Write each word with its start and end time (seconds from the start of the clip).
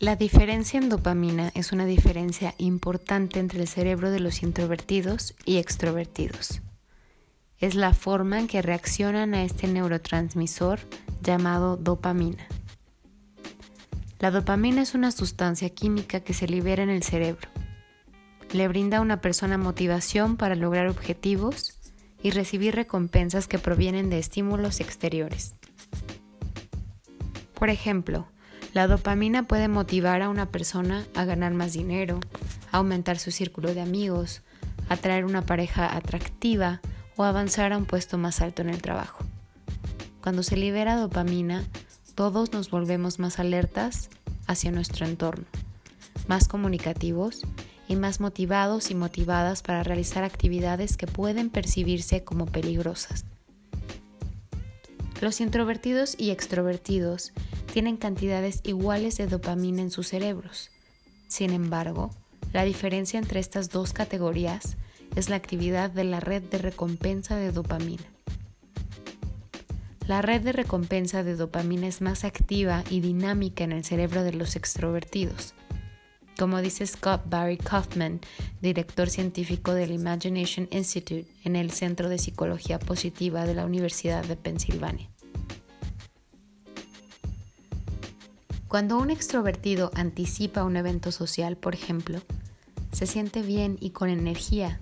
La 0.00 0.14
diferencia 0.14 0.78
en 0.78 0.88
dopamina 0.88 1.50
es 1.56 1.72
una 1.72 1.84
diferencia 1.84 2.54
importante 2.58 3.40
entre 3.40 3.60
el 3.60 3.66
cerebro 3.66 4.12
de 4.12 4.20
los 4.20 4.44
introvertidos 4.44 5.34
y 5.44 5.56
extrovertidos. 5.56 6.60
Es 7.58 7.74
la 7.74 7.92
forma 7.92 8.38
en 8.38 8.46
que 8.46 8.62
reaccionan 8.62 9.34
a 9.34 9.42
este 9.42 9.66
neurotransmisor 9.66 10.78
llamado 11.20 11.76
dopamina. 11.76 12.46
La 14.20 14.30
dopamina 14.30 14.82
es 14.82 14.94
una 14.94 15.10
sustancia 15.10 15.68
química 15.70 16.20
que 16.20 16.32
se 16.32 16.46
libera 16.46 16.84
en 16.84 16.90
el 16.90 17.02
cerebro. 17.02 17.48
Le 18.52 18.68
brinda 18.68 18.98
a 18.98 19.00
una 19.00 19.20
persona 19.20 19.58
motivación 19.58 20.36
para 20.36 20.54
lograr 20.54 20.86
objetivos 20.86 21.76
y 22.22 22.30
recibir 22.30 22.76
recompensas 22.76 23.48
que 23.48 23.58
provienen 23.58 24.10
de 24.10 24.20
estímulos 24.20 24.78
exteriores. 24.78 25.56
Por 27.54 27.68
ejemplo, 27.68 28.28
la 28.74 28.86
dopamina 28.86 29.46
puede 29.46 29.68
motivar 29.68 30.22
a 30.22 30.28
una 30.28 30.46
persona 30.46 31.06
a 31.14 31.24
ganar 31.24 31.54
más 31.54 31.72
dinero, 31.72 32.20
a 32.70 32.78
aumentar 32.78 33.18
su 33.18 33.30
círculo 33.30 33.74
de 33.74 33.80
amigos, 33.80 34.42
atraer 34.88 35.24
una 35.24 35.46
pareja 35.46 35.96
atractiva 35.96 36.80
o 37.16 37.24
avanzar 37.24 37.72
a 37.72 37.78
un 37.78 37.86
puesto 37.86 38.18
más 38.18 38.40
alto 38.40 38.62
en 38.62 38.70
el 38.70 38.82
trabajo. 38.82 39.24
Cuando 40.22 40.42
se 40.42 40.56
libera 40.56 40.96
dopamina, 40.96 41.64
todos 42.14 42.52
nos 42.52 42.70
volvemos 42.70 43.18
más 43.18 43.38
alertas 43.38 44.10
hacia 44.46 44.70
nuestro 44.70 45.06
entorno, 45.06 45.46
más 46.26 46.48
comunicativos 46.48 47.42
y 47.88 47.96
más 47.96 48.20
motivados 48.20 48.90
y 48.90 48.94
motivadas 48.94 49.62
para 49.62 49.82
realizar 49.82 50.24
actividades 50.24 50.96
que 50.96 51.06
pueden 51.06 51.48
percibirse 51.48 52.24
como 52.24 52.46
peligrosas. 52.46 53.24
Los 55.20 55.40
introvertidos 55.40 56.14
y 56.18 56.30
extrovertidos 56.30 57.32
tienen 57.78 57.96
cantidades 57.96 58.60
iguales 58.64 59.18
de 59.18 59.28
dopamina 59.28 59.82
en 59.82 59.92
sus 59.92 60.08
cerebros. 60.08 60.72
Sin 61.28 61.52
embargo, 61.52 62.10
la 62.52 62.64
diferencia 62.64 63.20
entre 63.20 63.38
estas 63.38 63.70
dos 63.70 63.92
categorías 63.92 64.76
es 65.14 65.28
la 65.28 65.36
actividad 65.36 65.88
de 65.88 66.02
la 66.02 66.18
red 66.18 66.42
de 66.42 66.58
recompensa 66.58 67.36
de 67.36 67.52
dopamina. 67.52 68.02
La 70.08 70.22
red 70.22 70.40
de 70.40 70.50
recompensa 70.50 71.22
de 71.22 71.36
dopamina 71.36 71.86
es 71.86 72.00
más 72.00 72.24
activa 72.24 72.82
y 72.90 72.98
dinámica 72.98 73.62
en 73.62 73.70
el 73.70 73.84
cerebro 73.84 74.24
de 74.24 74.32
los 74.32 74.56
extrovertidos. 74.56 75.54
Como 76.36 76.60
dice 76.60 76.84
Scott 76.84 77.22
Barry 77.26 77.58
Kaufman, 77.58 78.20
director 78.60 79.08
científico 79.08 79.72
del 79.72 79.92
Imagination 79.92 80.66
Institute 80.72 81.28
en 81.44 81.54
el 81.54 81.70
Centro 81.70 82.08
de 82.08 82.18
Psicología 82.18 82.80
Positiva 82.80 83.46
de 83.46 83.54
la 83.54 83.64
Universidad 83.64 84.24
de 84.24 84.34
Pensilvania. 84.34 85.08
Cuando 88.68 88.98
un 88.98 89.08
extrovertido 89.08 89.90
anticipa 89.94 90.62
un 90.62 90.76
evento 90.76 91.10
social, 91.10 91.56
por 91.56 91.74
ejemplo, 91.74 92.20
se 92.92 93.06
siente 93.06 93.40
bien 93.40 93.78
y 93.80 93.90
con 93.90 94.10
energía, 94.10 94.78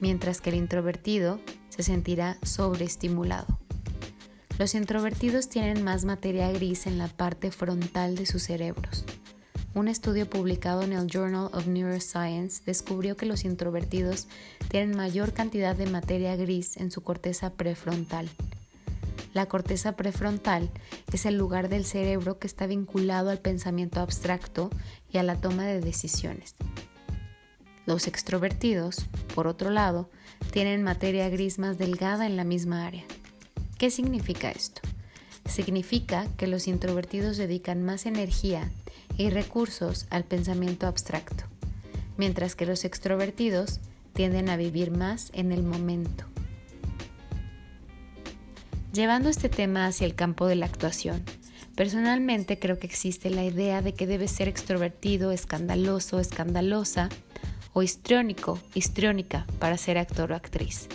mientras 0.00 0.40
que 0.40 0.48
el 0.48 0.56
introvertido 0.56 1.38
se 1.68 1.82
sentirá 1.82 2.38
sobreestimulado. 2.42 3.58
Los 4.58 4.74
introvertidos 4.74 5.50
tienen 5.50 5.84
más 5.84 6.06
materia 6.06 6.50
gris 6.52 6.86
en 6.86 6.96
la 6.96 7.08
parte 7.08 7.50
frontal 7.50 8.16
de 8.16 8.24
sus 8.24 8.44
cerebros. 8.44 9.04
Un 9.74 9.88
estudio 9.88 10.28
publicado 10.28 10.80
en 10.80 10.94
el 10.94 11.06
Journal 11.06 11.50
of 11.52 11.66
Neuroscience 11.66 12.62
descubrió 12.64 13.18
que 13.18 13.26
los 13.26 13.44
introvertidos 13.44 14.26
tienen 14.68 14.96
mayor 14.96 15.34
cantidad 15.34 15.76
de 15.76 15.86
materia 15.86 16.34
gris 16.34 16.78
en 16.78 16.90
su 16.90 17.02
corteza 17.02 17.50
prefrontal 17.52 18.30
la 19.38 19.46
corteza 19.46 19.92
prefrontal 19.94 20.68
es 21.12 21.24
el 21.24 21.36
lugar 21.36 21.68
del 21.68 21.84
cerebro 21.84 22.40
que 22.40 22.48
está 22.48 22.66
vinculado 22.66 23.30
al 23.30 23.38
pensamiento 23.38 24.00
abstracto 24.00 24.68
y 25.12 25.18
a 25.18 25.22
la 25.22 25.36
toma 25.36 25.64
de 25.64 25.80
decisiones. 25.80 26.56
Los 27.86 28.08
extrovertidos, 28.08 29.06
por 29.36 29.46
otro 29.46 29.70
lado, 29.70 30.10
tienen 30.50 30.82
materia 30.82 31.28
gris 31.28 31.60
más 31.60 31.78
delgada 31.78 32.26
en 32.26 32.36
la 32.36 32.42
misma 32.42 32.84
área. 32.84 33.04
¿Qué 33.78 33.92
significa 33.92 34.50
esto? 34.50 34.80
Significa 35.48 36.26
que 36.36 36.48
los 36.48 36.66
introvertidos 36.66 37.36
dedican 37.36 37.84
más 37.84 38.06
energía 38.06 38.68
y 39.16 39.30
recursos 39.30 40.08
al 40.10 40.24
pensamiento 40.24 40.88
abstracto, 40.88 41.44
mientras 42.16 42.56
que 42.56 42.66
los 42.66 42.84
extrovertidos 42.84 43.78
tienden 44.14 44.48
a 44.48 44.56
vivir 44.56 44.90
más 44.90 45.30
en 45.32 45.52
el 45.52 45.62
momento. 45.62 46.24
Llevando 48.98 49.28
este 49.28 49.48
tema 49.48 49.86
hacia 49.86 50.06
el 50.08 50.16
campo 50.16 50.48
de 50.48 50.56
la 50.56 50.66
actuación, 50.66 51.22
personalmente 51.76 52.58
creo 52.58 52.80
que 52.80 52.88
existe 52.88 53.30
la 53.30 53.44
idea 53.44 53.80
de 53.80 53.94
que 53.94 54.08
debe 54.08 54.26
ser 54.26 54.48
extrovertido, 54.48 55.30
escandaloso, 55.30 56.18
escandalosa 56.18 57.08
o 57.74 57.84
histriónico, 57.84 58.58
histriónica 58.74 59.46
para 59.60 59.78
ser 59.78 59.98
actor 59.98 60.32
o 60.32 60.34
actriz. 60.34 60.88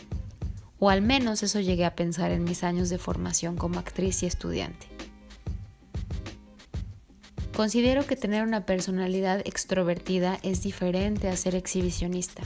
O 0.80 0.90
al 0.90 1.02
menos 1.02 1.44
eso 1.44 1.62
llegué 1.62 1.86
a 1.86 1.96
pensar 1.96 2.32
en 2.32 2.44
mis 2.44 2.66
años 2.66 2.90
de 2.90 2.98
formación 2.98 3.56
como 3.56 3.80
actriz 3.80 4.22
y 4.24 4.26
estudiante. 4.26 4.88
Considero 7.56 8.06
que 8.06 8.18
tener 8.18 8.44
una 8.44 8.66
personalidad 8.66 9.40
extrovertida 9.46 10.40
es 10.44 10.62
diferente 10.62 11.30
a 11.30 11.38
ser 11.38 11.56
exhibicionista. 11.56 12.44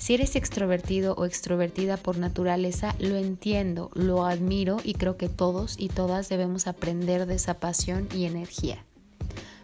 Si 0.00 0.14
eres 0.14 0.34
extrovertido 0.34 1.14
o 1.16 1.26
extrovertida 1.26 1.98
por 1.98 2.16
naturaleza, 2.16 2.94
lo 2.98 3.16
entiendo, 3.16 3.90
lo 3.92 4.24
admiro 4.24 4.78
y 4.82 4.94
creo 4.94 5.18
que 5.18 5.28
todos 5.28 5.74
y 5.78 5.88
todas 5.88 6.30
debemos 6.30 6.66
aprender 6.66 7.26
de 7.26 7.34
esa 7.34 7.60
pasión 7.60 8.08
y 8.14 8.24
energía, 8.24 8.82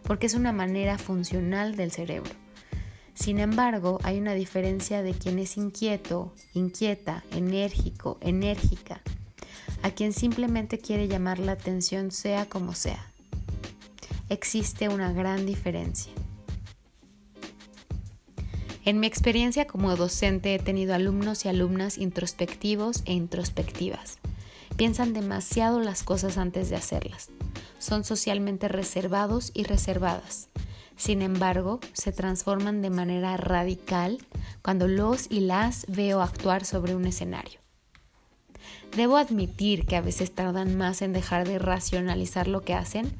porque 0.02 0.26
es 0.26 0.34
una 0.34 0.52
manera 0.52 0.98
funcional 0.98 1.74
del 1.74 1.90
cerebro. 1.90 2.30
Sin 3.14 3.38
embargo, 3.38 3.98
hay 4.02 4.18
una 4.18 4.34
diferencia 4.34 5.02
de 5.02 5.14
quien 5.14 5.38
es 5.38 5.56
inquieto, 5.56 6.34
inquieta, 6.52 7.24
enérgico, 7.30 8.18
enérgica, 8.20 9.00
a 9.82 9.90
quien 9.92 10.12
simplemente 10.12 10.78
quiere 10.78 11.08
llamar 11.08 11.38
la 11.38 11.52
atención 11.52 12.10
sea 12.10 12.44
como 12.44 12.74
sea. 12.74 13.10
Existe 14.28 14.90
una 14.90 15.14
gran 15.14 15.46
diferencia. 15.46 16.12
En 18.86 19.00
mi 19.00 19.08
experiencia 19.08 19.66
como 19.66 19.96
docente 19.96 20.54
he 20.54 20.60
tenido 20.60 20.94
alumnos 20.94 21.44
y 21.44 21.48
alumnas 21.48 21.98
introspectivos 21.98 23.02
e 23.04 23.14
introspectivas. 23.14 24.18
Piensan 24.76 25.12
demasiado 25.12 25.80
las 25.80 26.04
cosas 26.04 26.38
antes 26.38 26.70
de 26.70 26.76
hacerlas. 26.76 27.30
Son 27.80 28.04
socialmente 28.04 28.68
reservados 28.68 29.50
y 29.54 29.64
reservadas. 29.64 30.50
Sin 30.96 31.20
embargo, 31.22 31.80
se 31.94 32.12
transforman 32.12 32.80
de 32.80 32.90
manera 32.90 33.36
radical 33.36 34.18
cuando 34.62 34.86
los 34.86 35.32
y 35.32 35.40
las 35.40 35.86
veo 35.88 36.22
actuar 36.22 36.64
sobre 36.64 36.94
un 36.94 37.06
escenario. 37.06 37.58
Debo 38.96 39.16
admitir 39.16 39.84
que 39.84 39.96
a 39.96 40.00
veces 40.00 40.32
tardan 40.32 40.78
más 40.78 41.02
en 41.02 41.12
dejar 41.12 41.48
de 41.48 41.58
racionalizar 41.58 42.46
lo 42.46 42.62
que 42.62 42.74
hacen, 42.74 43.12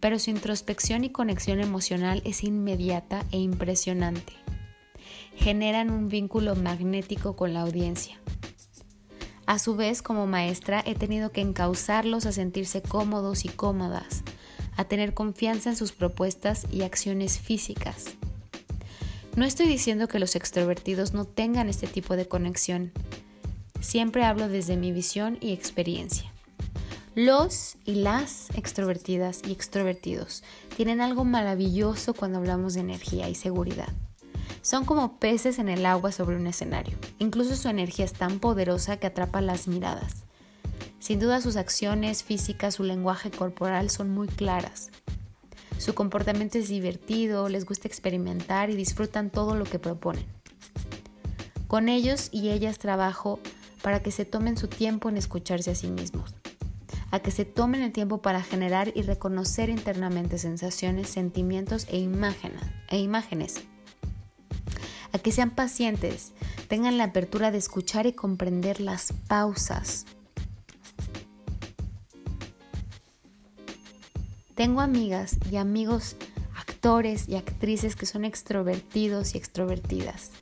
pero 0.00 0.18
su 0.18 0.28
introspección 0.28 1.02
y 1.02 1.08
conexión 1.08 1.60
emocional 1.60 2.20
es 2.26 2.44
inmediata 2.44 3.24
e 3.32 3.38
impresionante 3.38 4.34
generan 5.36 5.90
un 5.90 6.08
vínculo 6.08 6.56
magnético 6.56 7.36
con 7.36 7.54
la 7.54 7.62
audiencia. 7.62 8.18
A 9.46 9.58
su 9.58 9.76
vez, 9.76 10.00
como 10.00 10.26
maestra, 10.26 10.82
he 10.86 10.94
tenido 10.94 11.30
que 11.30 11.42
encauzarlos 11.42 12.24
a 12.24 12.32
sentirse 12.32 12.80
cómodos 12.80 13.44
y 13.44 13.48
cómodas, 13.48 14.22
a 14.76 14.84
tener 14.84 15.12
confianza 15.12 15.70
en 15.70 15.76
sus 15.76 15.92
propuestas 15.92 16.66
y 16.72 16.82
acciones 16.82 17.38
físicas. 17.38 18.06
No 19.36 19.44
estoy 19.44 19.66
diciendo 19.66 20.08
que 20.08 20.18
los 20.18 20.36
extrovertidos 20.36 21.12
no 21.12 21.24
tengan 21.24 21.68
este 21.68 21.86
tipo 21.86 22.16
de 22.16 22.26
conexión. 22.26 22.92
Siempre 23.80 24.24
hablo 24.24 24.48
desde 24.48 24.76
mi 24.76 24.92
visión 24.92 25.36
y 25.40 25.52
experiencia. 25.52 26.32
Los 27.14 27.76
y 27.84 27.96
las 27.96 28.48
extrovertidas 28.56 29.42
y 29.46 29.52
extrovertidos 29.52 30.42
tienen 30.76 31.00
algo 31.00 31.24
maravilloso 31.24 32.14
cuando 32.14 32.38
hablamos 32.38 32.74
de 32.74 32.80
energía 32.80 33.28
y 33.28 33.34
seguridad. 33.34 33.92
Son 34.64 34.86
como 34.86 35.18
peces 35.18 35.58
en 35.58 35.68
el 35.68 35.84
agua 35.84 36.10
sobre 36.10 36.36
un 36.36 36.46
escenario. 36.46 36.96
Incluso 37.18 37.54
su 37.54 37.68
energía 37.68 38.06
es 38.06 38.14
tan 38.14 38.40
poderosa 38.40 38.96
que 38.96 39.06
atrapa 39.06 39.42
las 39.42 39.68
miradas. 39.68 40.24
Sin 41.00 41.20
duda 41.20 41.42
sus 41.42 41.56
acciones 41.56 42.24
físicas, 42.24 42.76
su 42.76 42.82
lenguaje 42.82 43.30
corporal 43.30 43.90
son 43.90 44.08
muy 44.08 44.26
claras. 44.26 44.90
Su 45.76 45.94
comportamiento 45.94 46.56
es 46.56 46.70
divertido, 46.70 47.50
les 47.50 47.66
gusta 47.66 47.88
experimentar 47.88 48.70
y 48.70 48.74
disfrutan 48.74 49.28
todo 49.28 49.54
lo 49.54 49.64
que 49.66 49.78
proponen. 49.78 50.24
Con 51.68 51.90
ellos 51.90 52.30
y 52.32 52.48
ellas 52.48 52.78
trabajo 52.78 53.40
para 53.82 54.02
que 54.02 54.12
se 54.12 54.24
tomen 54.24 54.56
su 54.56 54.68
tiempo 54.68 55.10
en 55.10 55.18
escucharse 55.18 55.72
a 55.72 55.74
sí 55.74 55.88
mismos, 55.88 56.36
a 57.10 57.20
que 57.20 57.30
se 57.30 57.44
tomen 57.44 57.82
el 57.82 57.92
tiempo 57.92 58.22
para 58.22 58.42
generar 58.42 58.92
y 58.94 59.02
reconocer 59.02 59.68
internamente 59.68 60.38
sensaciones, 60.38 61.10
sentimientos 61.10 61.86
e 61.90 61.98
imágenes, 61.98 62.62
e 62.88 63.73
a 65.14 65.18
que 65.20 65.30
sean 65.30 65.50
pacientes, 65.50 66.32
tengan 66.68 66.98
la 66.98 67.04
apertura 67.04 67.52
de 67.52 67.58
escuchar 67.58 68.04
y 68.06 68.12
comprender 68.12 68.80
las 68.80 69.12
pausas. 69.28 70.06
Tengo 74.56 74.80
amigas 74.80 75.36
y 75.52 75.56
amigos 75.56 76.16
actores 76.56 77.28
y 77.28 77.36
actrices 77.36 77.94
que 77.94 78.06
son 78.06 78.24
extrovertidos 78.24 79.34
y 79.34 79.38
extrovertidas. 79.38 80.32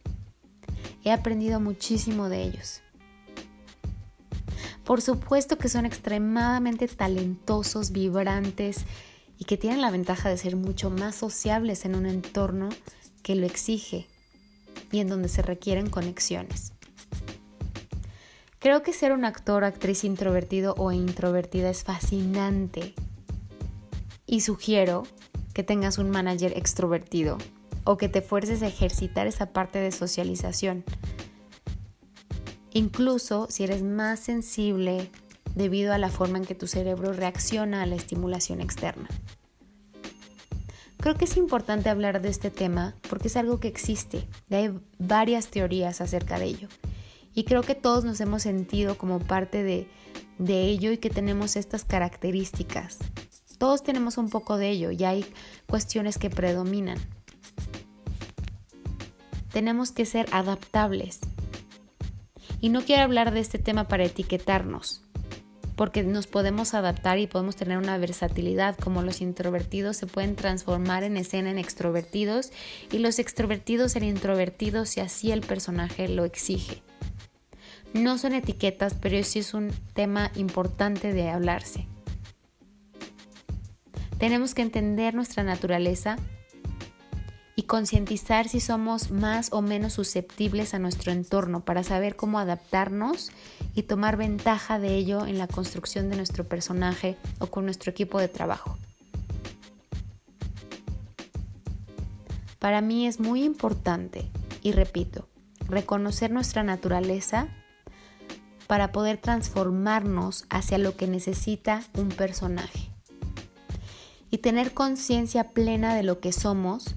He 1.04 1.12
aprendido 1.12 1.60
muchísimo 1.60 2.30
de 2.30 2.42
ellos. 2.42 2.80
Por 4.84 5.02
supuesto 5.02 5.58
que 5.58 5.69
son 5.69 5.84
extremadamente 5.84 6.88
talentosos, 6.88 7.92
vibrantes 7.92 8.86
y 9.38 9.44
que 9.44 9.58
tienen 9.58 9.82
la 9.82 9.90
ventaja 9.90 10.30
de 10.30 10.38
ser 10.38 10.56
mucho 10.56 10.88
más 10.88 11.14
sociables 11.14 11.84
en 11.84 11.94
un 11.94 12.06
entorno 12.06 12.70
que 13.22 13.34
lo 13.34 13.44
exige 13.44 14.08
y 14.93 15.00
en 15.00 15.09
donde 15.09 15.29
se 15.29 15.43
requieren 15.43 15.91
conexiones. 15.91 16.73
Creo 18.61 18.83
que 18.85 18.93
ser 18.93 19.11
un 19.11 19.25
actor 19.25 19.65
o 19.65 19.67
actriz 19.67 20.05
introvertido 20.05 20.75
o 20.79 20.93
introvertida 20.93 21.69
es 21.69 21.83
fascinante 21.83 22.94
y 24.25 24.43
sugiero 24.43 25.03
que 25.53 25.65
tengas 25.65 25.99
un 25.99 26.11
manager 26.11 26.56
extrovertido 26.56 27.39
o 27.83 27.97
que 27.97 28.09
te 28.09 28.23
fuerces 28.23 28.62
a 28.62 28.69
ejercitar 28.69 29.27
esa 29.27 29.47
parte 29.47 29.81
de 29.81 29.91
socialización. 29.91 30.85
Incluso 32.73 33.49
si 33.50 33.65
eres 33.65 33.83
más 33.83 34.21
sensible 34.21 35.11
debido 35.56 35.93
a 35.93 35.99
la 35.99 36.09
forma 36.09 36.39
en 36.39 36.44
que 36.44 36.55
tu 36.55 36.67
cerebro 36.67 37.12
reacciona 37.12 37.83
a 37.83 37.87
la 37.87 37.97
estimulación 37.97 38.61
externa. 38.61 39.09
Creo 41.02 41.16
que 41.16 41.25
es 41.25 41.37
importante 41.37 41.90
hablar 41.90 42.22
de 42.22 42.28
este 42.28 42.52
tema 42.52 42.94
porque 43.10 43.26
es 43.26 43.37
algo 43.37 43.58
que 43.58 43.66
existe 43.66 44.28
hay 44.52 44.72
varias 45.00 45.49
teorías 45.49 46.00
acerca 46.00 46.38
de 46.38 46.44
ello. 46.44 46.69
Y 47.34 47.43
creo 47.43 47.62
que 47.62 47.75
todos 47.75 48.04
nos 48.04 48.20
hemos 48.20 48.43
sentido 48.43 48.96
como 48.96 49.19
parte 49.19 49.64
de, 49.64 49.88
de 50.38 50.62
ello 50.62 50.93
y 50.93 50.99
que 50.99 51.10
tenemos 51.10 51.56
estas 51.56 51.82
características. 51.82 52.99
Todos 53.58 53.82
tenemos 53.82 54.16
un 54.16 54.31
poco 54.31 54.58
de 54.58 54.70
ello 54.70 54.93
y 54.93 55.02
hay 55.02 55.26
cuestiones 55.69 56.19
que 56.19 56.31
predominan. 56.31 56.99
Tenemos 59.52 59.90
que 59.90 60.06
ser 60.06 60.28
adaptables. 60.31 61.19
Y 62.60 62.69
no 62.69 62.82
quiero 62.82 63.02
hablar 63.02 63.32
de 63.32 63.40
este 63.40 63.58
tema 63.58 63.88
para 63.88 64.05
etiquetarnos, 64.05 65.02
porque 65.82 66.05
nos 66.05 66.29
podemos 66.29 66.75
adaptar 66.75 67.19
y 67.19 67.26
podemos 67.26 67.56
tener 67.56 67.76
una 67.76 67.99
versatilidad, 67.99 68.76
como 68.79 69.02
los 69.02 69.20
introvertidos 69.20 69.96
se 69.96 70.06
pueden 70.06 70.37
transformar 70.37 71.02
en 71.02 71.17
escena 71.17 71.50
en 71.50 71.58
extrovertidos 71.58 72.52
y 72.93 72.99
los 72.99 73.19
extrovertidos 73.19 73.96
en 73.96 74.05
introvertidos 74.05 74.90
si 74.90 75.00
así 75.00 75.32
el 75.32 75.40
personaje 75.40 76.06
lo 76.06 76.25
exige. 76.25 76.84
No 77.94 78.17
son 78.17 78.32
etiquetas, 78.32 78.94
pero 78.94 79.20
sí 79.25 79.40
es 79.40 79.55
un 79.55 79.73
tema 79.93 80.31
importante 80.37 81.12
de 81.12 81.31
hablarse. 81.31 81.88
Tenemos 84.19 84.55
que 84.55 84.62
entender 84.62 85.14
nuestra 85.14 85.43
naturaleza 85.43 86.17
y 87.62 87.64
concientizar 87.64 88.49
si 88.49 88.59
somos 88.59 89.12
más 89.12 89.53
o 89.53 89.62
menos 89.62 89.93
susceptibles 89.93 90.75
a 90.75 90.81
nuestro 90.81 91.12
entorno 91.12 91.61
para 91.61 91.85
saber 91.85 92.17
cómo 92.17 92.41
adaptarnos 92.41 93.31
y 93.76 93.85
tomar 93.85 94.17
ventaja 94.17 94.81
de 94.81 94.97
ello 94.97 95.26
en 95.26 95.38
la 95.38 95.47
construcción 95.47 96.11
de 96.11 96.17
nuestro 96.17 96.43
personaje 96.43 97.17
o 97.38 97.47
con 97.47 97.64
nuestro 97.64 97.93
equipo 97.93 98.19
de 98.19 98.26
trabajo. 98.26 98.76
Para 102.59 102.81
mí 102.81 103.06
es 103.06 103.20
muy 103.20 103.44
importante, 103.44 104.29
y 104.61 104.73
repito, 104.73 105.29
reconocer 105.69 106.32
nuestra 106.32 106.65
naturaleza 106.65 107.47
para 108.67 108.91
poder 108.91 109.19
transformarnos 109.19 110.47
hacia 110.50 110.79
lo 110.79 110.97
que 110.97 111.06
necesita 111.06 111.85
un 111.94 112.08
personaje 112.08 112.91
y 114.32 114.38
tener 114.38 114.75
conciencia 114.75 115.50
plena 115.50 115.94
de 115.94 116.03
lo 116.03 116.19
que 116.19 116.32
somos 116.32 116.97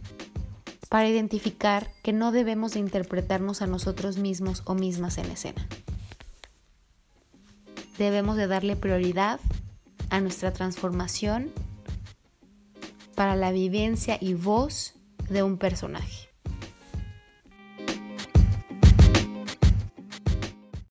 para 0.95 1.09
identificar 1.09 1.91
que 2.03 2.13
no 2.13 2.31
debemos 2.31 2.71
de 2.71 2.79
interpretarnos 2.79 3.61
a 3.61 3.67
nosotros 3.67 4.15
mismos 4.15 4.61
o 4.63 4.75
mismas 4.75 5.17
en 5.17 5.25
escena. 5.25 5.67
Debemos 7.97 8.37
de 8.37 8.47
darle 8.47 8.77
prioridad 8.77 9.41
a 10.09 10.21
nuestra 10.21 10.53
transformación 10.53 11.51
para 13.13 13.35
la 13.35 13.51
vivencia 13.51 14.17
y 14.21 14.35
voz 14.35 14.93
de 15.27 15.43
un 15.43 15.57
personaje. 15.57 16.24